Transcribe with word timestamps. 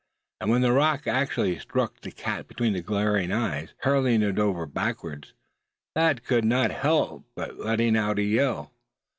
And 0.39 0.49
when 0.49 0.61
the 0.63 0.71
rock 0.71 1.05
actually 1.05 1.59
struck 1.59 1.99
the 1.99 2.09
cat 2.09 2.47
between 2.47 2.75
its 2.75 2.87
glaring 2.87 3.31
eyes, 3.31 3.75
hurling 3.81 4.23
it 4.23 4.39
over 4.39 4.65
backwards, 4.65 5.33
Thad 5.95 6.23
could 6.23 6.43
not 6.43 6.71
help 6.71 7.27
letting 7.37 7.95
out 7.95 8.17
a 8.17 8.23
yell. 8.23 8.71